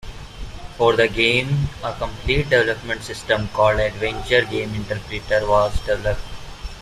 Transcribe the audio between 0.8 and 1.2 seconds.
the